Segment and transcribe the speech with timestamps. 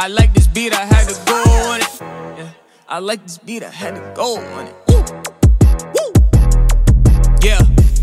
[0.00, 2.38] I like this beat, I had to go on it.
[2.38, 2.50] Yeah,
[2.88, 4.74] I like this beat, I had to go on it.
[4.86, 5.02] Woo.
[5.92, 6.12] Woo.
[7.42, 7.58] Yeah,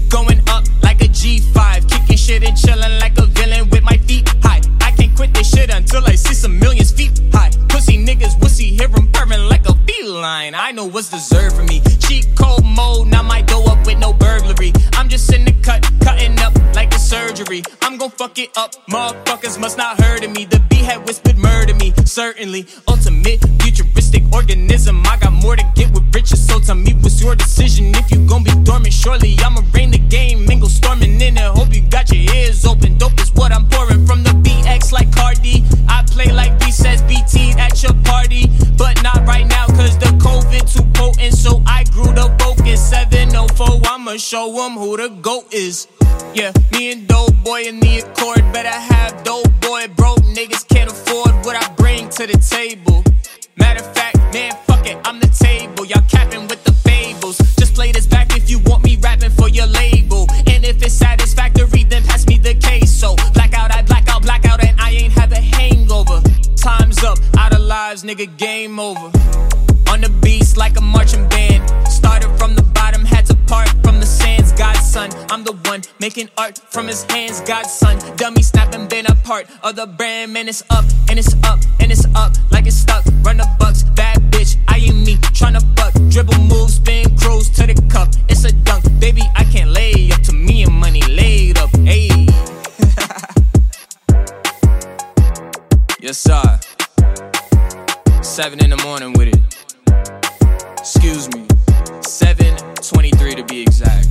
[0.09, 4.27] going up like a G5, kicking shit and chilling like a villain with my feet
[4.43, 4.59] high.
[4.81, 7.51] I can't quit this shit until I see some millions feet high.
[7.69, 10.53] Pussy niggas, wussy, hear 'em purring like a feline.
[10.53, 11.81] I know what's deserved for me.
[11.99, 14.73] Cheat code mode, now my dough up with no burglary.
[14.97, 17.63] I'm just in the cut, cutting up like a surgery.
[17.81, 20.43] I'm gon' fuck it up, motherfuckers must not of me.
[20.43, 20.75] The B
[22.15, 22.65] certainly.
[22.87, 25.03] Ultimate, futuristic organism.
[25.05, 27.93] I got more to get with riches, so tell me what's your decision.
[27.93, 30.45] If you gon' be dormant, surely I'ma reign the game.
[30.45, 32.97] Mingle storming in it, hope you got your ears open.
[32.97, 35.65] Dope is what I'm pouring from the BX like Cardi.
[35.89, 40.11] I play like B says BT at your party, but not right now, cause the
[40.25, 41.33] COVID too potent.
[41.33, 43.81] So I grew the focus 704.
[43.91, 45.87] I'ma show 'em who the GOAT is.
[46.33, 48.43] Yeah, me and Doughboy in the Accord.
[48.53, 49.64] Better have Dope
[52.15, 53.03] to the table.
[53.57, 55.85] Matter of fact, man, fuck it, I'm the table.
[55.85, 57.37] Y'all capping with the fables.
[57.59, 60.25] Just play this back if you want me rapping for your label.
[60.47, 62.89] And if it's satisfactory, then pass me the case.
[62.89, 66.21] So blackout, I blackout, blackout, and I ain't have a hangover.
[66.55, 69.11] Time's up, out of lives, nigga, game over.
[69.91, 71.34] On the beast like a marching band.
[75.35, 77.41] I'm the one making art from his hands.
[77.41, 80.31] Godson, dummy snapping, been a part of the brand.
[80.31, 83.03] Man, it's up and it's up and it's up like it's stuck.
[83.21, 84.55] Run the bucks, bad bitch.
[84.69, 85.93] I ain't me tryna fuck.
[86.09, 88.13] Dribble move, spin, cruise to the cup.
[88.29, 89.23] It's a dunk, baby.
[89.35, 91.69] I can't lay up to me and money laid up.
[91.83, 92.31] Ayy.
[95.99, 96.59] yes, sir.
[98.21, 100.79] Seven in the morning with it.
[100.79, 101.45] Excuse me.
[102.03, 104.07] 723 to be exact.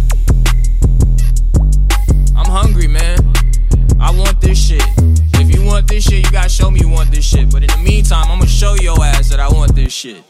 [8.64, 10.24] Show your ass that I want this shit.